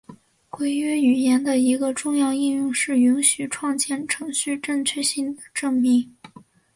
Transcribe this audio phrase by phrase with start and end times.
[0.49, 6.11] 规约语言的一个重要应用是允许创建程序正确性的证明。